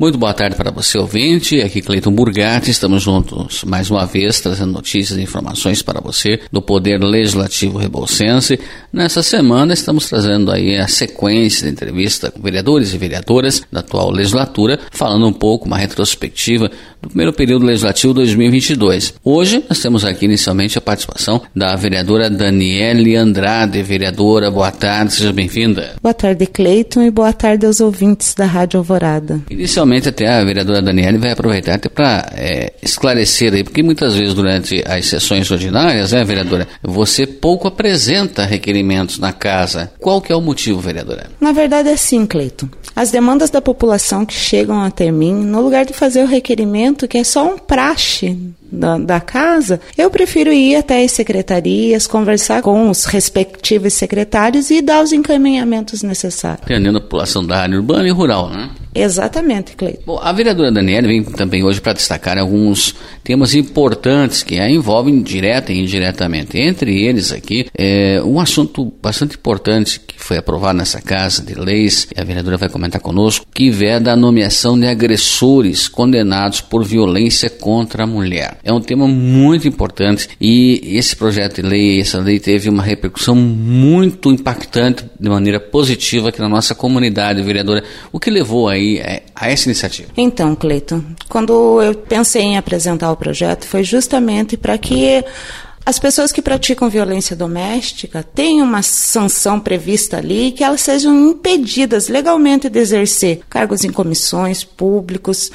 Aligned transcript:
Muito 0.00 0.16
boa 0.16 0.32
tarde 0.32 0.56
para 0.56 0.70
você, 0.70 0.96
ouvinte. 0.96 1.60
Aqui 1.60 1.82
Cleiton 1.82 2.10
Burgatti. 2.10 2.70
Estamos 2.70 3.02
juntos 3.02 3.62
mais 3.64 3.90
uma 3.90 4.06
vez, 4.06 4.40
trazendo 4.40 4.72
notícias 4.72 5.18
e 5.18 5.22
informações 5.22 5.82
para 5.82 6.00
você 6.00 6.40
do 6.50 6.62
Poder 6.62 7.04
Legislativo 7.04 7.76
Rebouçense. 7.76 8.58
Nessa 8.90 9.22
semana, 9.22 9.74
estamos 9.74 10.08
trazendo 10.08 10.50
aí 10.50 10.78
a 10.78 10.88
sequência 10.88 11.66
de 11.66 11.72
entrevista 11.72 12.30
com 12.30 12.40
vereadores 12.40 12.94
e 12.94 12.96
vereadoras 12.96 13.60
da 13.70 13.80
atual 13.80 14.10
legislatura, 14.10 14.80
falando 14.90 15.26
um 15.26 15.34
pouco, 15.34 15.66
uma 15.66 15.76
retrospectiva 15.76 16.70
do 17.00 17.08
primeiro 17.08 17.32
período 17.32 17.64
legislativo 17.64 18.12
2022. 18.14 19.14
Hoje, 19.24 19.64
nós 19.68 19.80
temos 19.80 20.04
aqui 20.04 20.26
inicialmente 20.26 20.76
a 20.76 20.80
participação 20.80 21.40
da 21.54 21.74
vereadora 21.76 22.28
Daniele 22.28 23.16
Andrade. 23.16 23.82
Vereadora, 23.82 24.50
boa 24.50 24.70
tarde, 24.70 25.14
seja 25.14 25.32
bem-vinda. 25.32 25.94
Boa 26.02 26.14
tarde, 26.14 26.46
Cleiton, 26.46 27.02
e 27.02 27.10
boa 27.10 27.32
tarde 27.32 27.66
aos 27.66 27.80
ouvintes 27.80 28.34
da 28.34 28.44
Rádio 28.44 28.78
Alvorada. 28.78 29.40
Inicialmente, 29.50 30.08
até 30.08 30.28
a 30.28 30.44
vereadora 30.44 30.82
Daniele 30.82 31.18
vai 31.18 31.30
aproveitar 31.30 31.74
até 31.74 31.88
para 31.88 32.30
é, 32.36 32.72
esclarecer 32.82 33.52
aí, 33.54 33.64
porque 33.64 33.82
muitas 33.82 34.14
vezes 34.14 34.34
durante 34.34 34.82
as 34.86 35.06
sessões 35.06 35.50
ordinárias, 35.50 36.12
né, 36.12 36.24
vereadora, 36.24 36.68
você 36.82 37.26
pouco 37.26 37.68
apresenta 37.68 38.44
requerimentos 38.44 39.18
na 39.18 39.32
casa. 39.32 39.90
Qual 39.98 40.20
que 40.20 40.32
é 40.32 40.36
o 40.36 40.40
motivo, 40.40 40.80
vereadora? 40.80 41.30
Na 41.40 41.52
verdade 41.52 41.88
é 41.88 41.92
assim, 41.92 42.26
Cleito. 42.26 42.68
As 42.94 43.10
demandas 43.10 43.50
da 43.50 43.62
população 43.62 44.26
que 44.26 44.34
chegam 44.34 44.82
até 44.82 45.10
mim, 45.10 45.32
no 45.32 45.60
lugar 45.60 45.84
de 45.84 45.92
fazer 45.92 46.22
o 46.22 46.26
requerimento, 46.26 46.89
que 47.08 47.18
é 47.18 47.24
só 47.24 47.54
um 47.54 47.58
praxe 47.58 48.36
da, 48.70 48.98
da, 48.98 49.20
casa, 49.20 49.80
eu 49.96 50.10
prefiro 50.10 50.52
ir 50.52 50.76
até 50.76 51.02
as 51.04 51.12
secretarias, 51.12 52.06
conversar 52.06 52.62
com 52.62 52.88
os 52.90 53.04
respectivos 53.04 53.94
secretários 53.94 54.70
e 54.70 54.80
dar 54.80 55.02
os 55.02 55.12
encaminhamentos 55.12 56.02
necessários. 56.02 56.62
Atendendo 56.64 56.98
a 56.98 57.00
população 57.00 57.44
da 57.44 57.58
área 57.58 57.76
urbana 57.76 58.08
e 58.08 58.12
rural, 58.12 58.50
né? 58.50 58.70
Exatamente, 58.94 59.76
Cleiton. 59.76 60.02
Bom, 60.04 60.20
a 60.22 60.32
vereadora 60.32 60.72
Daniela 60.72 61.06
vem 61.06 61.22
também 61.22 61.62
hoje 61.62 61.80
para 61.80 61.92
destacar 61.92 62.38
alguns 62.38 62.94
temas 63.22 63.54
importantes 63.54 64.42
que 64.42 64.58
a 64.58 64.68
envolvem 64.68 65.22
direta 65.22 65.72
e 65.72 65.78
indiretamente. 65.78 66.58
Entre 66.58 67.02
eles 67.02 67.32
aqui, 67.32 67.66
é 67.76 68.20
um 68.24 68.40
assunto 68.40 68.92
bastante 69.02 69.36
importante 69.36 70.00
que 70.00 70.20
foi 70.20 70.36
aprovado 70.38 70.78
nessa 70.78 71.00
casa 71.00 71.42
de 71.42 71.54
leis, 71.54 72.08
e 72.16 72.20
a 72.20 72.24
vereadora 72.24 72.56
vai 72.56 72.68
comentar 72.68 73.00
conosco, 73.00 73.46
que 73.54 73.70
veda 73.70 74.12
a 74.12 74.16
nomeação 74.16 74.78
de 74.78 74.86
agressores 74.86 75.88
condenados 75.88 76.60
por 76.60 76.84
violência 76.84 77.48
contra 77.48 78.04
a 78.04 78.06
mulher. 78.06 78.58
É 78.64 78.72
um 78.72 78.80
tema 78.80 79.06
muito 79.06 79.68
importante 79.68 80.28
e 80.40 80.80
esse 80.96 81.14
projeto 81.14 81.62
de 81.62 81.68
lei, 81.68 82.00
essa 82.00 82.18
lei 82.18 82.40
teve 82.40 82.68
uma 82.68 82.82
repercussão 82.82 83.34
muito 83.34 84.30
impactante 84.30 85.04
de 85.18 85.28
maneira 85.28 85.60
positiva 85.60 86.30
aqui 86.30 86.40
na 86.40 86.48
nossa 86.48 86.74
comunidade, 86.74 87.42
vereadora. 87.42 87.82
O 88.12 88.18
que 88.18 88.30
levou 88.30 88.68
a 88.68 88.79
aí 88.80 88.98
é, 88.98 89.22
a 89.34 89.50
essa 89.50 89.68
iniciativa? 89.68 90.10
Então, 90.16 90.54
Cleiton, 90.56 91.02
quando 91.28 91.80
eu 91.82 91.94
pensei 91.94 92.42
em 92.42 92.56
apresentar 92.56 93.12
o 93.12 93.16
projeto, 93.16 93.66
foi 93.66 93.84
justamente 93.84 94.56
para 94.56 94.76
que 94.78 95.24
as 95.84 95.98
pessoas 95.98 96.30
que 96.30 96.42
praticam 96.42 96.90
violência 96.90 97.34
doméstica 97.34 98.22
tenham 98.22 98.66
uma 98.66 98.82
sanção 98.82 99.58
prevista 99.58 100.18
ali 100.18 100.52
que 100.52 100.62
elas 100.62 100.82
sejam 100.82 101.30
impedidas 101.30 102.08
legalmente 102.08 102.68
de 102.68 102.78
exercer 102.78 103.40
cargos 103.48 103.84
em 103.84 103.90
comissões 103.90 104.62
públicos, 104.62 105.50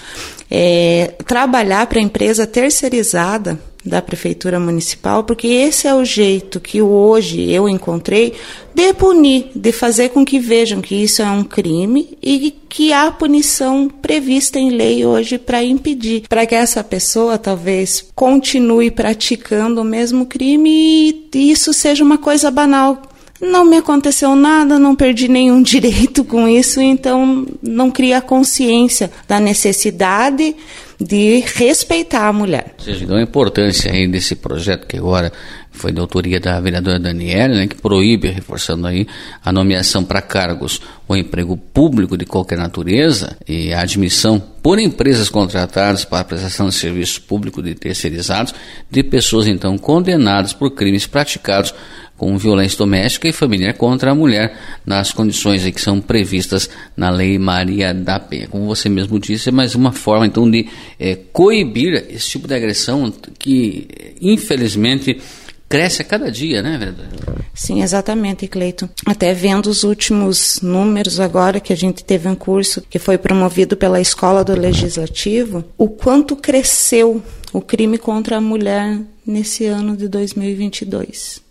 é, 0.50 1.14
trabalhar 1.26 1.88
para 1.88 2.00
empresa 2.00 2.48
terceirizada 2.48 3.60
da 3.86 4.02
prefeitura 4.02 4.60
municipal, 4.60 5.24
porque 5.24 5.48
esse 5.48 5.88
é 5.88 5.94
o 5.94 6.04
jeito 6.04 6.60
que 6.60 6.82
hoje 6.82 7.52
eu 7.52 7.70
encontrei 7.70 8.34
de 8.74 8.94
punir, 8.94 9.52
de 9.56 9.72
fazer 9.72 10.10
com 10.10 10.26
que 10.26 10.40
vejam 10.40 10.82
que 10.82 10.96
isso 10.96 11.22
é 11.22 11.30
um 11.30 11.44
crime 11.44 12.18
e 12.22 12.54
que 12.68 12.92
há 12.92 13.12
punição 13.12 13.88
prevista 13.88 14.60
em 14.60 14.72
lei 14.72 15.06
hoje 15.06 15.38
para 15.38 15.64
impedir, 15.64 16.24
para 16.28 16.46
que 16.46 16.56
essa 16.56 16.84
pessoa 16.84 17.38
talvez 17.38 18.06
continue 18.16 18.90
praticando 18.90 19.82
o 19.82 19.86
mesmo 19.86 20.26
crime 20.26 21.30
e 21.34 21.52
isso 21.52 21.72
seja 21.72 22.04
uma 22.04 22.18
coisa 22.18 22.50
banal. 22.50 23.02
Não 23.40 23.66
me 23.66 23.78
aconteceu 23.78 24.34
nada, 24.36 24.80
não 24.80 24.96
perdi 24.96 25.28
nenhum 25.28 25.62
direito 25.64 26.24
com 26.24 26.48
isso, 26.48 26.82
então 26.82 27.46
não 27.62 27.92
cria 27.92 28.22
consciência 28.22 29.12
da 29.28 29.40
necessidade 29.40 30.56
de 31.00 31.44
respeitar 31.56 32.28
a 32.28 32.34
mulher. 32.34 32.76
Ou 32.80 32.86
seja, 32.86 33.04
então 33.04 33.20
importância 33.20 33.92
aí 33.92 34.08
desse 34.08 34.36
projeto 34.36 34.88
que 34.88 34.98
agora 34.98 35.32
foi 35.72 35.92
de 35.92 36.00
autoria 36.00 36.40
da 36.40 36.60
vereadora 36.60 37.00
Daniela, 37.00 37.54
né, 37.56 37.68
que 37.68 37.76
proíbe, 37.76 38.30
reforçando 38.30 38.88
aí, 38.88 39.06
a 39.44 39.52
nomeação 39.52 40.04
para 40.04 40.22
cargos 40.22 40.82
ou 41.08 41.16
emprego 41.16 41.58
público 41.58 42.18
de 42.18 42.26
qualquer 42.26 42.58
natureza 42.58 43.38
e 43.48 43.74
a 43.74 43.82
admissão 43.82 44.42
por 44.64 44.80
empresas 44.80 45.30
contratadas 45.30 46.06
para 46.06 46.22
a 46.22 46.24
prestação 46.24 46.70
de 46.70 46.76
serviço 46.76 47.22
público 47.22 47.62
de 47.62 47.76
terceirizados 47.76 48.56
de 48.90 49.04
pessoas 49.04 49.48
então 49.48 49.78
condenadas 49.78 50.54
por 50.54 50.72
crimes 50.72 51.06
praticados 51.06 51.74
com 52.18 52.38
violência 52.38 52.78
doméstica 52.78 53.28
e 53.28 53.34
familiar 53.34 53.74
contra 53.74 54.12
a 54.12 54.16
mulher, 54.16 54.58
nas 54.86 55.12
condições 55.12 55.64
que 55.70 55.82
são 55.82 56.00
previstas 56.00 56.70
na 56.96 57.10
Lei 57.10 57.38
Maria 57.38 57.94
da 57.94 58.20
Penha. 58.20 58.48
Como 58.48 58.66
você 58.66 58.88
mesmo 58.88 59.20
disse, 59.20 59.50
é 59.50 59.52
mais 59.52 59.76
uma 59.76 59.92
forma 59.92 60.26
então 60.26 60.50
de 60.50 60.68
é, 61.00 61.18
coibir 61.34 62.06
esse 62.10 62.30
tipo 62.30 62.48
de 62.48 62.54
agressão 62.54 63.14
que, 63.38 63.88
infelizmente, 64.22 65.20
cresce 65.68 66.02
a 66.02 66.06
cada 66.06 66.32
dia, 66.32 66.62
né, 66.62 66.78
vereador? 66.78 67.06
Sim, 67.54 67.82
exatamente, 67.82 68.48
Cleito. 68.48 68.90
Até 69.06 69.34
vendo 69.34 69.68
os 69.68 69.84
últimos 69.84 70.60
números 70.62 71.20
agora 71.20 71.60
que 71.60 71.74
a 71.74 71.78
gente 71.78 72.04
teve 72.04 72.28
um 72.28 72.36
curso 72.36 72.82
que 72.90 73.00
foi 73.00 73.18
promovido 73.18 73.76
pela 73.76 74.00
Escola 74.00 74.44
do 74.44 74.58
Legislativo, 74.58 75.64
o 75.78 75.90
quanto 75.90 76.36
cresceu 76.36 77.22
o 77.52 77.62
crime 77.62 77.98
contra 77.98 78.38
a 78.38 78.42
mulher 78.42 79.00
nesse 79.26 79.66
ano 79.66 79.96
de 79.98 80.08
2022. 80.08 81.45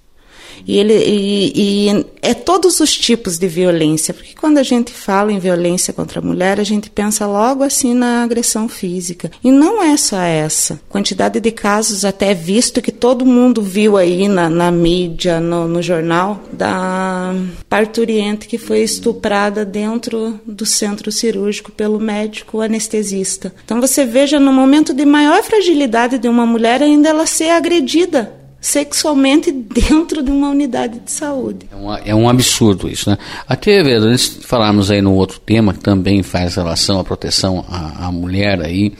E, 0.67 0.79
ele, 0.79 0.95
e, 0.95 1.53
e, 1.91 2.07
é 2.23 2.35
todos 2.35 2.81
os 2.81 2.97
tipos 2.97 3.39
de 3.39 3.47
violência, 3.47 4.15
porque 4.15 4.35
quando 4.35 4.59
a 4.59 4.63
gente 4.63 4.93
fala 4.93 5.33
em 5.33 5.39
violência 5.39 5.93
contra 5.93 6.21
a 6.21 6.23
mulher, 6.23 6.59
a 6.59 6.65
gente 6.65 6.91
pensa 6.91 7.27
logo 7.27 7.63
assim 7.63 7.95
na 7.95 8.23
agressão 8.23 8.69
física. 8.69 9.31
E 9.43 9.51
não 9.51 9.83
é 9.83 9.97
só 9.97 10.21
essa. 10.21 10.81
Quantidade 10.89 11.41
de 11.41 11.51
casos 11.51 12.05
até 12.05 12.35
visto 12.35 12.81
que 12.81 12.93
todo 12.93 13.27
mundo 13.27 13.63
viu 13.63 13.97
aí 13.97 14.29
na, 14.29 14.49
na 14.49 14.71
mídia, 14.71 15.41
no, 15.41 15.69
no 15.69 15.83
jornal, 15.83 16.43
da 16.53 17.35
parturiente 17.69 18.47
que 18.47 18.59
foi 18.59 18.81
estuprada 18.81 19.65
dentro 19.65 20.41
do 20.47 20.65
centro 20.65 21.11
cirúrgico 21.13 21.73
pelo 21.73 21.99
médico 21.99 22.61
anestesista. 22.61 23.55
Então 23.65 23.81
você 23.81 24.05
veja, 24.05 24.41
no 24.41 24.53
momento 24.53 24.95
de 24.95 25.05
maior 25.05 25.43
fragilidade 25.43 26.19
de 26.19 26.29
uma 26.29 26.47
mulher, 26.47 26.83
ainda 26.83 27.09
ela 27.09 27.27
ser 27.27 27.51
agredida 27.51 28.44
sexualmente 28.65 29.53
dentro 29.53 30.23
de 30.23 30.31
uma 30.31 30.49
unidade 30.49 30.99
de 30.99 31.11
saúde. 31.11 31.67
É, 31.71 31.77
uma, 31.77 31.99
é 31.99 32.15
um 32.15 32.27
absurdo 32.27 32.89
isso, 32.89 33.11
né? 33.11 33.19
Até, 33.47 33.81
antes 33.81 34.39
de 34.39 34.47
falarmos 34.47 34.91
aí 34.91 35.03
no 35.03 35.13
outro 35.13 35.39
tema 35.39 35.75
que 35.75 35.81
também 35.81 36.23
faz 36.23 36.55
relação 36.55 36.99
à 36.99 37.05
proteção 37.05 37.63
à, 37.69 38.07
à 38.07 38.11
mulher 38.11 38.63
aí, 38.63 38.95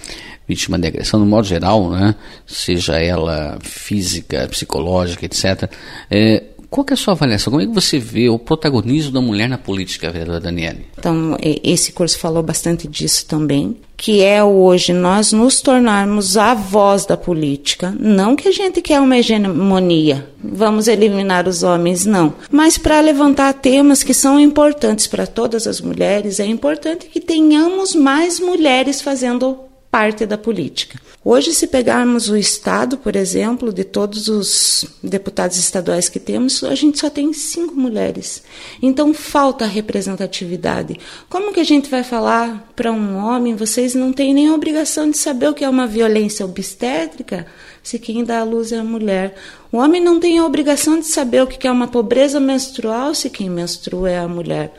vítima 0.47 0.79
de 0.79 0.87
agressão, 0.87 1.19
no 1.19 1.25
modo 1.25 1.47
geral, 1.47 1.89
né? 1.89 2.15
Seja 2.47 2.99
ela 2.99 3.59
física, 3.63 4.47
psicológica, 4.49 5.25
etc. 5.25 5.73
É, 6.11 6.43
qual 6.69 6.85
é 6.91 6.93
a 6.93 6.97
sua 6.97 7.15
avaliação? 7.15 7.51
Como 7.51 7.63
é 7.63 7.67
que 7.67 7.73
você 7.73 7.99
vê 7.99 8.29
o 8.29 8.39
protagonismo 8.39 9.13
da 9.13 9.21
mulher 9.23 9.49
na 9.49 9.57
política, 9.57 10.11
vereadora 10.11 10.41
Daniele? 10.41 10.85
Então, 10.99 11.39
esse 11.41 11.91
curso 11.91 12.19
falou 12.19 12.43
bastante 12.43 12.87
disso 12.87 13.25
também, 13.25 13.79
que 14.05 14.21
é 14.21 14.45
hoje 14.45 14.93
nós 14.93 15.33
nos 15.33 15.63
tornarmos 15.63 16.37
a 16.37 16.53
voz 16.53 17.07
da 17.07 17.17
política. 17.17 17.97
Não 17.99 18.37
que 18.37 18.49
a 18.49 18.53
gente 18.53 18.83
quer 18.83 19.01
uma 19.01 19.17
hegemonia, 19.17 20.29
vamos 20.39 20.89
eliminar 20.89 21.49
os 21.49 21.63
homens, 21.63 22.05
não. 22.05 22.35
Mas 22.51 22.77
para 22.77 23.01
levantar 23.01 23.55
temas 23.55 24.03
que 24.03 24.13
são 24.13 24.39
importantes 24.39 25.07
para 25.07 25.27
todas 25.27 25.67
as 25.67 25.81
mulheres, 25.81 26.39
é 26.39 26.45
importante 26.45 27.07
que 27.07 27.19
tenhamos 27.19 27.95
mais 27.95 28.39
mulheres 28.39 29.01
fazendo 29.01 29.59
parte 29.95 30.27
da 30.27 30.37
política. 30.37 31.01
Hoje, 31.25 31.55
se 31.55 31.69
pegarmos 31.69 32.29
o 32.29 32.37
Estado, 32.37 32.99
por 32.99 33.15
exemplo, 33.15 33.73
de 33.73 33.85
todos 33.85 34.27
os 34.27 34.85
deputados 35.01 35.57
estaduais 35.57 36.09
que 36.09 36.19
temos, 36.19 36.65
a 36.65 36.75
gente 36.75 36.99
só 36.99 37.09
tem 37.09 37.33
cinco 37.33 37.77
mulheres. 37.77 38.43
Então, 38.83 39.15
falta 39.15 39.65
representatividade. 39.65 40.99
Como 41.29 41.53
que 41.53 41.61
a 41.61 41.65
gente 41.65 41.89
vai 41.89 42.03
falar 42.03 42.73
para 42.75 42.91
um 42.91 43.15
homem, 43.25 43.55
vocês 43.55 43.95
não 43.95 44.13
têm 44.13 44.35
nem 44.35 44.51
obrigação 44.51 45.09
de 45.09 45.17
saber 45.17 45.51
o 45.51 45.55
que 45.55 45.65
é 45.65 45.69
uma 45.69 45.87
violência 45.87 46.45
obstétrica, 46.45 47.47
se 47.81 47.97
quem 47.97 48.25
dá 48.25 48.41
a 48.41 48.45
luz 48.45 48.73
é 48.73 48.79
a 48.79 48.85
mulher? 48.85 49.37
O 49.71 49.77
homem 49.77 50.01
não 50.01 50.19
tem 50.19 50.41
a 50.41 50.45
obrigação 50.45 50.99
de 50.99 51.07
saber 51.07 51.45
o 51.45 51.47
que 51.47 51.69
é 51.69 51.71
uma 51.71 51.87
pobreza 51.87 52.41
menstrual, 52.41 53.15
se 53.15 53.31
quem 53.31 53.49
menstrua 53.49 54.11
é 54.11 54.19
a 54.19 54.27
mulher. 54.27 54.75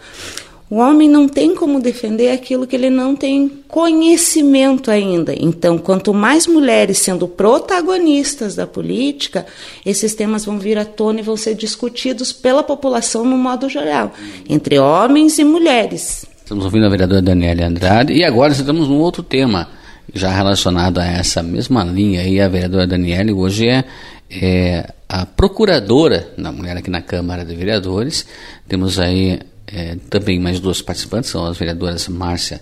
O 0.67 0.77
homem 0.77 1.07
não 1.07 1.27
tem 1.27 1.53
como 1.53 1.79
defender 1.79 2.31
aquilo 2.31 2.65
que 2.65 2.75
ele 2.75 2.89
não 2.89 3.15
tem 3.15 3.47
conhecimento 3.67 4.89
ainda. 4.89 5.31
Então, 5.37 5.77
quanto 5.77 6.11
mais 6.11 6.47
mulheres 6.47 6.97
sendo 6.97 7.27
protagonistas 7.27 8.55
da 8.55 8.65
política, 8.65 9.45
esses 9.85 10.15
temas 10.15 10.43
vão 10.43 10.57
vir 10.57 10.79
à 10.79 10.83
tona 10.83 11.19
e 11.19 11.23
vão 11.23 11.37
ser 11.37 11.53
discutidos 11.53 12.33
pela 12.33 12.63
população 12.63 13.23
no 13.23 13.37
modo 13.37 13.69
geral, 13.69 14.11
entre 14.49 14.79
homens 14.79 15.37
e 15.37 15.43
mulheres. 15.43 16.25
Estamos 16.37 16.65
ouvindo 16.65 16.87
a 16.87 16.89
vereadora 16.89 17.21
Daniela 17.21 17.67
Andrade 17.67 18.13
e 18.13 18.23
agora 18.23 18.51
estamos 18.51 18.87
num 18.87 18.99
outro 18.99 19.21
tema 19.21 19.69
já 20.15 20.31
relacionado 20.31 20.97
a 20.97 21.05
essa 21.05 21.43
mesma 21.43 21.83
linha 21.83 22.21
aí. 22.21 22.41
A 22.41 22.47
vereadora 22.47 22.87
Daniela 22.87 23.31
hoje 23.33 23.67
é, 23.67 23.85
é 24.31 24.89
a 25.07 25.27
procuradora 25.27 26.27
da 26.35 26.51
mulher 26.51 26.75
aqui 26.77 26.89
na 26.89 27.03
Câmara 27.03 27.45
de 27.45 27.55
Vereadores. 27.55 28.25
Temos 28.67 28.97
aí 28.97 29.39
é, 29.75 29.97
também 30.09 30.39
mais 30.39 30.59
duas 30.59 30.81
participantes, 30.81 31.29
são 31.29 31.45
as 31.45 31.57
vereadoras 31.57 32.07
Márcia 32.07 32.61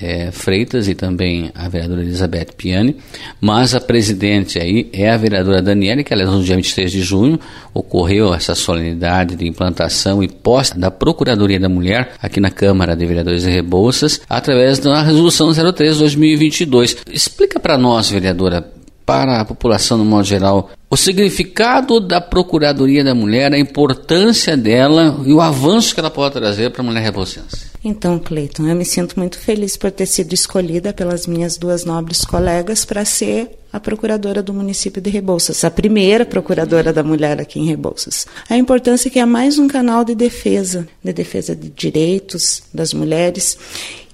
é, 0.00 0.30
Freitas 0.30 0.88
e 0.88 0.94
também 0.94 1.50
a 1.54 1.68
vereadora 1.68 2.02
Elizabeth 2.02 2.52
Piani, 2.56 2.96
mas 3.40 3.74
a 3.74 3.80
presidente 3.80 4.58
aí 4.58 4.88
é 4.92 5.10
a 5.10 5.16
vereadora 5.16 5.60
Daniele, 5.60 6.04
que 6.04 6.14
aliás 6.14 6.30
no 6.30 6.42
dia 6.42 6.56
23 6.56 6.92
de 6.92 7.02
junho 7.02 7.40
ocorreu 7.72 8.32
essa 8.32 8.54
solenidade 8.54 9.34
de 9.34 9.46
implantação 9.46 10.22
e 10.22 10.28
posta 10.28 10.78
da 10.78 10.90
Procuradoria 10.90 11.58
da 11.58 11.68
Mulher 11.68 12.12
aqui 12.22 12.40
na 12.40 12.50
Câmara 12.50 12.96
de 12.96 13.04
Vereadores 13.04 13.42
de 13.42 13.50
Rebouças, 13.50 14.20
através 14.28 14.78
da 14.78 15.02
resolução 15.02 15.50
03/2022. 15.50 16.96
Explica 17.10 17.58
para 17.58 17.76
nós, 17.76 18.10
vereadora, 18.10 18.64
para 19.04 19.40
a 19.40 19.44
população 19.44 19.98
no 19.98 20.04
modo 20.04 20.24
geral, 20.24 20.70
o 20.94 20.96
significado 20.96 21.98
da 21.98 22.20
Procuradoria 22.20 23.02
da 23.02 23.16
Mulher, 23.16 23.52
a 23.52 23.58
importância 23.58 24.56
dela 24.56 25.20
e 25.26 25.32
o 25.32 25.40
avanço 25.40 25.92
que 25.92 25.98
ela 25.98 26.08
pode 26.08 26.34
trazer 26.34 26.70
para 26.70 26.82
a 26.82 26.84
mulher 26.84 27.02
rebouçense. 27.02 27.66
Então, 27.84 28.16
Cleiton, 28.16 28.68
eu 28.68 28.76
me 28.76 28.84
sinto 28.84 29.18
muito 29.18 29.36
feliz 29.36 29.76
por 29.76 29.90
ter 29.90 30.06
sido 30.06 30.32
escolhida 30.32 30.92
pelas 30.92 31.26
minhas 31.26 31.56
duas 31.56 31.84
nobres 31.84 32.24
colegas 32.24 32.84
para 32.84 33.04
ser 33.04 33.50
a 33.74 33.80
procuradora 33.80 34.40
do 34.40 34.54
município 34.54 35.02
de 35.02 35.10
Rebouças, 35.10 35.64
a 35.64 35.70
primeira 35.70 36.24
procuradora 36.24 36.92
da 36.92 37.02
mulher 37.02 37.40
aqui 37.40 37.58
em 37.58 37.66
Rebouças. 37.66 38.24
A 38.48 38.56
importância 38.56 39.10
que 39.10 39.18
é 39.18 39.26
mais 39.26 39.58
um 39.58 39.66
canal 39.66 40.04
de 40.04 40.14
defesa, 40.14 40.86
de 41.02 41.12
defesa 41.12 41.56
de 41.56 41.70
direitos 41.70 42.62
das 42.72 42.94
mulheres. 42.94 43.58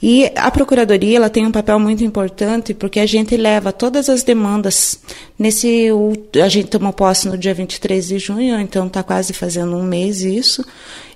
E 0.02 0.32
a 0.34 0.50
procuradoria 0.50 1.18
ela 1.18 1.28
tem 1.28 1.44
um 1.44 1.52
papel 1.52 1.78
muito 1.78 2.02
importante 2.02 2.72
porque 2.72 2.98
a 2.98 3.04
gente 3.04 3.36
leva 3.36 3.70
todas 3.70 4.08
as 4.08 4.22
demandas 4.22 4.98
nesse 5.38 5.88
a 6.42 6.48
gente 6.48 6.68
tomou 6.68 6.94
posse 6.94 7.28
no 7.28 7.36
dia 7.36 7.52
23 7.52 8.08
de 8.08 8.18
junho, 8.18 8.58
então 8.58 8.86
está 8.86 9.02
quase 9.02 9.34
fazendo 9.34 9.76
um 9.76 9.82
mês 9.82 10.22
isso. 10.22 10.64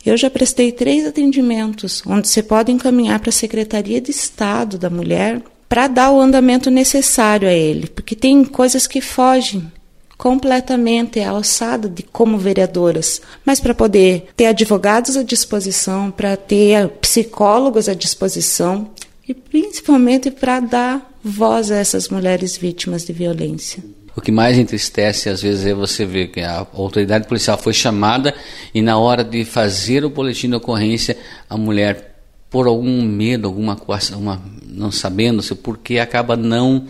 Eu 0.05 0.19
já 0.19 0.29
prestei 0.29 0.70
três 0.70 1.06
atendimentos, 1.06 2.02
onde 2.06 2.29
você 2.29 2.43
pode 2.43 2.70
encaminhar 2.70 3.19
para 3.20 3.31
a 3.31 3.32
Secretaria 3.32 4.02
de 4.02 4.11
Estado 4.11 4.76
da 4.76 4.91
Mulher 4.91 5.41
para 5.75 5.88
dar 5.88 6.12
o 6.12 6.21
andamento 6.21 6.71
necessário 6.71 7.49
a 7.49 7.53
ele, 7.53 7.88
porque 7.88 8.15
tem 8.15 8.44
coisas 8.44 8.87
que 8.87 9.00
fogem 9.00 9.73
completamente 10.17 11.19
a 11.19 11.31
alçada 11.31 11.88
de 11.88 12.05
como 12.05 12.38
vereadoras, 12.38 13.21
mas 13.44 13.59
para 13.59 13.75
poder 13.75 14.29
ter 14.37 14.47
advogados 14.47 15.17
à 15.17 15.25
disposição, 15.25 16.12
para 16.12 16.37
ter 16.37 16.91
psicólogos 17.00 17.88
à 17.88 17.94
disposição 17.94 18.88
e 19.29 19.35
principalmente 19.35 20.31
para 20.31 20.61
dar 20.61 21.11
voz 21.25 21.73
a 21.73 21.77
essas 21.79 22.09
mulheres 22.09 22.56
vítimas 22.56 23.05
de 23.05 23.12
violência. 23.12 23.82
O 24.15 24.20
que 24.20 24.31
mais 24.31 24.56
entristece 24.56 25.29
às 25.29 25.43
vezes 25.43 25.67
é 25.67 25.75
você 25.75 26.06
ver 26.06 26.29
que 26.29 26.41
a 26.41 26.69
autoridade 26.73 27.27
policial 27.27 27.59
foi 27.59 27.73
chamada 27.73 28.32
e 28.73 28.81
na 28.81 28.97
hora 28.97 29.25
de 29.25 29.44
fazer 29.44 30.05
o 30.05 30.09
boletim 30.09 30.49
de 30.50 30.55
ocorrência 30.55 31.17
a 31.50 31.56
mulher 31.56 32.13
por 32.55 32.69
algum 32.69 33.03
medo, 33.03 33.49
alguma 33.49 33.75
coisa, 33.75 34.17
uma, 34.17 34.41
não 34.65 34.93
sabendo 34.93 35.43
se 35.43 35.56
porque 35.56 35.99
acaba 35.99 36.37
não 36.37 36.87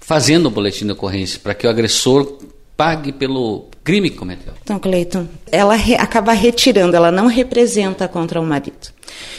fazendo 0.00 0.46
o 0.46 0.50
boletim 0.50 0.86
de 0.86 0.92
ocorrência 0.92 1.38
para 1.42 1.52
que 1.52 1.66
o 1.66 1.70
agressor 1.70 2.38
pague 2.74 3.12
pelo 3.12 3.66
crime 3.84 4.08
que 4.08 4.16
cometeu. 4.16 4.54
Então, 4.62 4.78
Cleiton, 4.78 5.28
ela 5.52 5.74
re, 5.74 5.94
acaba 5.94 6.32
retirando, 6.32 6.96
ela 6.96 7.12
não 7.12 7.26
representa 7.26 8.08
contra 8.08 8.40
o 8.40 8.46
marido. 8.46 8.88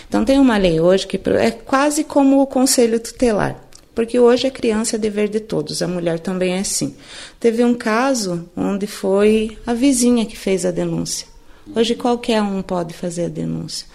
Então 0.07 0.23
tem 0.23 0.37
uma 0.37 0.55
lei 0.55 0.79
hoje 0.79 1.07
que 1.07 1.19
é 1.39 1.49
quase 1.49 2.03
como 2.03 2.43
o 2.43 2.45
conselho 2.45 2.99
tutelar. 2.99 3.55
Porque 3.95 4.19
hoje 4.19 4.45
a 4.45 4.51
criança 4.51 4.97
é 4.97 4.99
dever 4.99 5.29
de 5.29 5.39
todos, 5.39 5.81
a 5.81 5.87
mulher 5.87 6.19
também 6.19 6.57
é 6.57 6.59
assim. 6.59 6.95
Teve 7.39 7.63
um 7.63 7.73
caso 7.73 8.47
onde 8.55 8.85
foi 8.85 9.57
a 9.65 9.73
vizinha 9.73 10.27
que 10.27 10.37
fez 10.37 10.63
a 10.63 10.69
denúncia. 10.69 11.25
Hoje 11.75 11.95
qualquer 11.95 12.41
um 12.41 12.61
pode 12.61 12.93
fazer 12.93 13.25
a 13.25 13.29
denúncia. 13.29 13.87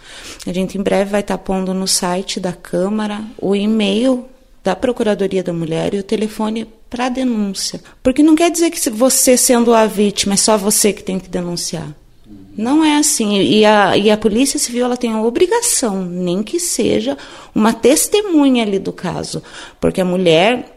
A 0.47 0.53
gente 0.53 0.79
em 0.79 0.83
breve 0.83 1.11
vai 1.11 1.21
estar 1.21 1.39
pondo 1.39 1.75
no 1.75 1.87
site 1.87 2.39
da 2.39 2.53
Câmara 2.53 3.25
o 3.39 3.55
e-mail 3.55 4.27
da 4.63 4.75
Procuradoria 4.75 5.43
da 5.43 5.53
Mulher 5.53 5.93
e 5.93 5.99
o 5.99 6.03
telefone 6.03 6.67
para 6.89 7.09
denúncia. 7.09 7.81
Porque 8.03 8.23
não 8.23 8.35
quer 8.35 8.51
dizer 8.51 8.71
que 8.71 8.91
você 8.91 9.37
sendo 9.37 9.75
a 9.75 9.87
vítima 9.87 10.35
é 10.35 10.37
só 10.37 10.57
você 10.57 10.93
que 10.93 11.03
tem 11.03 11.19
que 11.19 11.29
denunciar. 11.29 11.95
Não 12.57 12.85
é 12.85 12.97
assim. 12.97 13.41
E 13.41 13.65
a, 13.65 13.97
e 13.97 14.11
a 14.11 14.17
Polícia 14.17 14.59
Civil 14.59 14.85
ela 14.85 14.97
tem 14.97 15.13
a 15.13 15.23
obrigação, 15.23 16.05
nem 16.05 16.43
que 16.43 16.61
seja 16.61 17.19
uma 17.55 17.73
testemunha 17.73 18.63
ali 18.63 18.79
do 18.79 18.93
caso. 18.93 19.43
Porque 19.81 20.01
a 20.01 20.05
mulher 20.05 20.74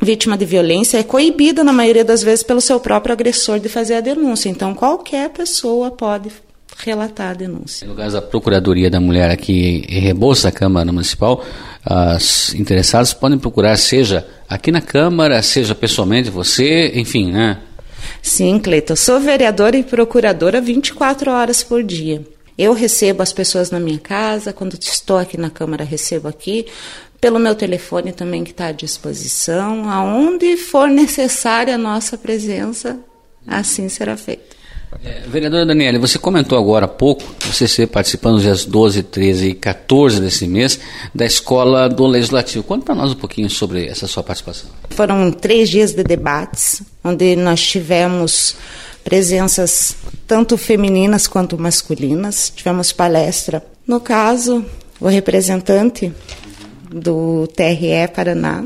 vítima 0.00 0.36
de 0.36 0.44
violência 0.44 0.98
é 0.98 1.02
coibida, 1.02 1.64
na 1.64 1.72
maioria 1.72 2.04
das 2.04 2.22
vezes, 2.22 2.42
pelo 2.42 2.60
seu 2.60 2.78
próprio 2.80 3.12
agressor 3.12 3.58
de 3.58 3.68
fazer 3.68 3.94
a 3.94 4.00
denúncia. 4.00 4.48
Então, 4.48 4.74
qualquer 4.74 5.30
pessoa 5.30 5.90
pode 5.90 6.30
relatar 6.78 7.30
a 7.30 7.34
denúncia. 7.34 7.86
No 7.86 7.94
caso 7.94 8.16
da 8.16 8.22
Procuradoria 8.22 8.90
da 8.90 9.00
Mulher 9.00 9.30
aqui 9.30 9.84
em 9.88 9.98
Rebouça, 10.00 10.50
da 10.50 10.52
Câmara 10.52 10.92
Municipal, 10.92 11.42
as 11.84 12.54
interessadas 12.54 13.14
podem 13.14 13.38
procurar, 13.38 13.76
seja 13.76 14.26
aqui 14.48 14.70
na 14.70 14.80
Câmara, 14.80 15.40
seja 15.42 15.74
pessoalmente 15.74 16.28
você, 16.28 16.92
enfim, 16.94 17.32
né? 17.32 17.58
Sim, 18.20 18.58
Cleiton. 18.58 18.92
Eu 18.92 18.96
sou 18.96 19.20
vereadora 19.20 19.76
e 19.76 19.82
procuradora 19.82 20.60
24 20.60 21.30
horas 21.30 21.62
por 21.62 21.82
dia. 21.82 22.22
Eu 22.58 22.72
recebo 22.72 23.22
as 23.22 23.32
pessoas 23.32 23.70
na 23.70 23.78
minha 23.78 23.98
casa, 23.98 24.52
quando 24.52 24.78
estou 24.80 25.18
aqui 25.18 25.36
na 25.36 25.50
Câmara, 25.50 25.84
recebo 25.84 26.26
aqui, 26.26 26.66
pelo 27.20 27.38
meu 27.38 27.54
telefone 27.54 28.12
também 28.12 28.44
que 28.44 28.50
está 28.50 28.66
à 28.66 28.72
disposição, 28.72 29.88
aonde 29.88 30.56
for 30.56 30.88
necessária 30.88 31.74
a 31.74 31.78
nossa 31.78 32.16
presença, 32.18 32.98
assim 33.46 33.88
será 33.88 34.16
feito. 34.16 34.56
É, 35.04 35.22
vereadora 35.26 35.66
Daniela, 35.66 35.98
você 35.98 36.18
comentou 36.18 36.58
agora 36.58 36.86
há 36.86 36.88
pouco, 36.88 37.22
você 37.44 37.64
está 37.64 37.86
participando 37.86 38.34
nos 38.34 38.42
dias 38.42 38.64
12, 38.64 39.02
13 39.02 39.48
e 39.48 39.54
14 39.54 40.20
desse 40.20 40.46
mês 40.46 40.78
da 41.14 41.26
Escola 41.26 41.88
do 41.88 42.06
Legislativo. 42.06 42.64
Conta 42.64 42.86
para 42.86 42.94
nós 42.94 43.12
um 43.12 43.16
pouquinho 43.16 43.50
sobre 43.50 43.86
essa 43.86 44.06
sua 44.06 44.22
participação. 44.22 44.70
Foram 44.90 45.30
três 45.30 45.68
dias 45.68 45.92
de 45.92 46.02
debates, 46.02 46.82
onde 47.04 47.36
nós 47.36 47.60
tivemos 47.60 48.56
presenças 49.04 49.96
tanto 50.26 50.56
femininas 50.56 51.26
quanto 51.26 51.58
masculinas. 51.58 52.50
Tivemos 52.54 52.92
palestra. 52.92 53.64
No 53.86 54.00
caso, 54.00 54.64
o 55.00 55.08
representante 55.08 56.12
do 56.90 57.46
TRE 57.48 58.08
Paraná, 58.14 58.64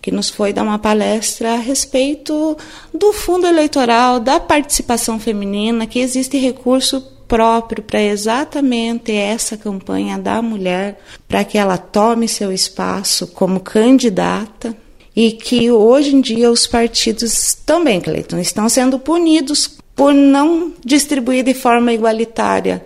que 0.00 0.10
nos 0.10 0.30
foi 0.30 0.52
dar 0.52 0.62
uma 0.62 0.78
palestra 0.78 1.54
a 1.54 1.58
respeito 1.58 2.56
do 2.92 3.12
fundo 3.12 3.46
eleitoral, 3.46 4.20
da 4.20 4.38
participação 4.38 5.18
feminina, 5.18 5.86
que 5.86 5.98
existe 5.98 6.36
recurso 6.38 7.00
próprio 7.26 7.82
para 7.82 8.02
exatamente 8.02 9.12
essa 9.12 9.56
campanha 9.56 10.18
da 10.18 10.42
mulher, 10.42 11.00
para 11.26 11.44
que 11.44 11.56
ela 11.56 11.78
tome 11.78 12.28
seu 12.28 12.52
espaço 12.52 13.26
como 13.28 13.60
candidata 13.60 14.76
e 15.16 15.32
que 15.32 15.70
hoje 15.70 16.14
em 16.14 16.20
dia 16.20 16.50
os 16.50 16.66
partidos 16.66 17.54
também, 17.64 18.00
Cleiton, 18.00 18.38
estão 18.38 18.68
sendo 18.68 18.98
punidos 18.98 19.78
por 19.94 20.12
não 20.12 20.72
distribuir 20.84 21.44
de 21.44 21.54
forma 21.54 21.92
igualitária 21.92 22.84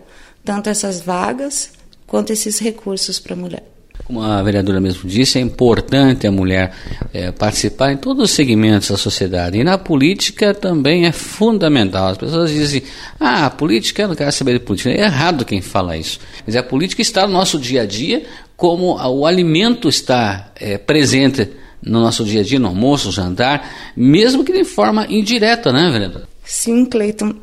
tanto 0.49 0.71
essas 0.71 1.03
vagas 1.03 1.71
quanto 2.07 2.33
esses 2.33 2.59
recursos 2.59 3.19
para 3.19 3.35
a 3.35 3.37
mulher. 3.37 3.78
Como 4.05 4.23
a 4.23 4.43
vereadora 4.43 4.81
mesmo 4.81 5.09
disse, 5.09 5.39
é 5.39 5.41
importante 5.41 6.27
a 6.27 6.33
mulher 6.33 6.73
é, 7.13 7.31
participar 7.31 7.93
em 7.93 7.97
todos 7.97 8.25
os 8.25 8.31
segmentos 8.31 8.91
da 8.91 8.97
sociedade. 8.97 9.59
E 9.59 9.65
na 9.65 9.77
política 9.77 10.55
também 10.55 11.07
é 11.07 11.13
fundamental. 11.13 12.09
As 12.09 12.17
pessoas 12.17 12.51
dizem, 12.51 12.83
ah, 13.21 13.47
a 13.47 13.51
política, 13.51 14.03
eu 14.03 14.09
não 14.09 14.15
quero 14.15 14.33
saber 14.33 14.55
de 14.55 14.61
política. 14.61 14.91
É 14.91 15.03
errado 15.03 15.45
quem 15.45 15.61
fala 15.61 15.97
isso. 15.97 16.21
Mas 16.47 16.57
a 16.57 16.63
política 16.63 17.03
está 17.03 17.27
no 17.27 17.35
nosso 17.35 17.59
dia 17.59 17.83
a 17.83 17.87
dia, 17.87 18.25
como 18.57 18.97
o 18.97 19.27
alimento 19.27 19.89
está 19.89 20.53
é, 20.57 20.79
presente 20.79 21.49
no 21.83 22.01
nosso 22.01 22.25
dia 22.25 22.41
a 22.41 22.45
dia, 22.45 22.59
no 22.59 22.69
almoço, 22.69 23.07
no 23.07 23.13
jantar, 23.13 23.93
mesmo 23.97 24.45
que 24.45 24.53
de 24.53 24.65
forma 24.65 25.07
indireta, 25.09 25.73
né, 25.73 25.91
vereadora? 25.91 26.29
Sim, 26.45 26.85
Cleiton. 26.85 27.35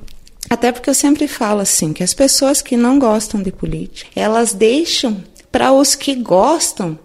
Até 0.50 0.72
porque 0.72 0.90
eu 0.90 0.94
sempre 0.94 1.28
falo 1.28 1.62
assim, 1.62 1.94
que 1.94 2.04
as 2.04 2.14
pessoas 2.14 2.62
que 2.62 2.78
não 2.78 3.00
gostam 3.00 3.42
de 3.42 3.52
política, 3.52 4.10
elas 4.16 4.54
deixam 4.54 5.24
para 5.56 5.72
os 5.72 5.96
que 5.96 6.16
gostam 6.16 7.00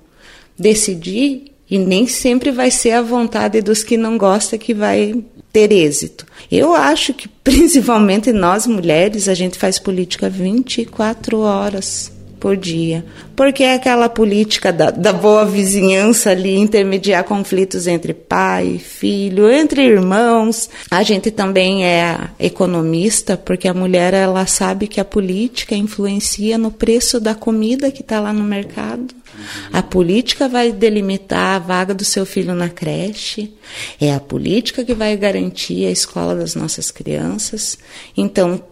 decidir 0.58 1.52
e 1.70 1.78
nem 1.78 2.08
sempre 2.08 2.50
vai 2.50 2.68
ser 2.68 2.90
a 2.90 3.00
vontade 3.00 3.62
dos 3.62 3.84
que 3.84 3.96
não 3.96 4.18
gostam 4.18 4.58
que 4.58 4.74
vai 4.74 5.22
ter 5.52 5.70
êxito. 5.70 6.26
Eu 6.50 6.74
acho 6.74 7.14
que 7.14 7.28
principalmente 7.44 8.32
nós 8.32 8.66
mulheres, 8.66 9.28
a 9.28 9.34
gente 9.34 9.56
faz 9.56 9.78
política 9.78 10.28
24 10.28 11.38
horas 11.38 12.10
por 12.40 12.56
dia. 12.56 13.04
Porque 13.36 13.62
é 13.62 13.74
aquela 13.74 14.08
política 14.08 14.72
da, 14.72 14.90
da 14.90 15.12
boa 15.12 15.44
vizinhança 15.44 16.30
ali, 16.30 16.56
intermediar 16.56 17.22
conflitos 17.24 17.86
entre 17.86 18.14
pai, 18.14 18.78
filho, 18.78 19.48
entre 19.50 19.82
irmãos. 19.82 20.70
A 20.90 21.02
gente 21.02 21.30
também 21.30 21.84
é 21.84 22.18
economista, 22.38 23.36
porque 23.36 23.68
a 23.68 23.74
mulher 23.74 24.14
ela 24.14 24.46
sabe 24.46 24.88
que 24.88 24.98
a 24.98 25.04
política 25.04 25.74
influencia 25.74 26.56
no 26.56 26.70
preço 26.70 27.20
da 27.20 27.34
comida 27.34 27.90
que 27.90 28.00
está 28.00 28.18
lá 28.18 28.32
no 28.32 28.42
mercado. 28.42 29.14
A 29.72 29.82
política 29.82 30.48
vai 30.48 30.72
delimitar 30.72 31.56
a 31.56 31.58
vaga 31.58 31.94
do 31.94 32.04
seu 32.04 32.26
filho 32.26 32.54
na 32.54 32.68
creche, 32.68 33.54
é 34.00 34.12
a 34.12 34.20
política 34.20 34.84
que 34.84 34.94
vai 34.94 35.16
garantir 35.16 35.86
a 35.86 35.90
escola 35.90 36.34
das 36.34 36.54
nossas 36.54 36.90
crianças. 36.90 37.78
Então, 38.16 38.62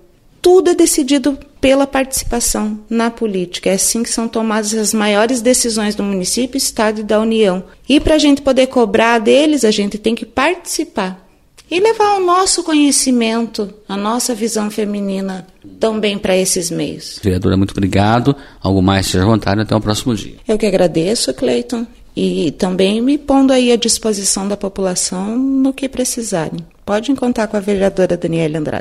tudo 0.42 0.70
é 0.70 0.75
decidido 0.75 1.38
pela 1.61 1.87
participação 1.87 2.79
na 2.88 3.11
política. 3.11 3.71
É 3.71 3.75
assim 3.75 4.03
que 4.03 4.11
são 4.11 4.29
tomadas 4.29 4.75
as 4.75 4.95
maiores 4.95 5.41
decisões 5.41 5.95
do 5.95 6.03
município, 6.03 6.57
estado 6.57 7.00
e 7.00 7.05
da 7.05 7.21
União. 7.21 7.65
E 7.88 7.99
para 8.00 8.15
a 8.15 8.19
gente 8.19 8.43
poder 8.43 8.67
cobrar 8.69 9.19
deles, 9.19 9.65
a 9.65 9.71
gente 9.71 9.99
tem 9.99 10.15
que 10.15 10.27
participar 10.27 11.29
e 11.71 11.81
levar 11.81 12.17
o 12.17 12.21
nosso 12.21 12.62
conhecimento, 12.62 13.73
a 13.88 13.97
nossa 13.97 14.35
visão 14.35 14.71
feminina 14.71 15.47
também 15.79 16.17
para 16.17 16.37
esses 16.37 16.71
meios. 16.71 17.21
Vereadora, 17.23 17.57
muito 17.57 17.73
obrigado. 17.73 18.35
Algo 18.61 18.83
mais 18.83 19.07
seja 19.07 19.25
vontade, 19.25 19.61
até 19.61 19.77
o 19.77 19.81
próximo 19.81 20.15
dia. 20.15 20.37
Eu 20.47 20.57
que 20.57 20.67
agradeço, 20.67 21.33
Cleiton, 21.35 21.87
e 22.17 22.50
também 22.53 23.00
me 23.00 23.19
pondo 23.19 23.53
aí 23.53 23.71
à 23.71 23.77
disposição 23.77 24.49
da 24.49 24.57
população 24.57 25.37
no 25.37 25.73
que 25.73 25.88
precisarem. 25.88 26.61
Podem 26.85 27.15
contar 27.15 27.47
com 27.49 27.57
a 27.57 27.61
vereadora 27.61 28.17
Daniela 28.17 28.59
Andrade. 28.59 28.77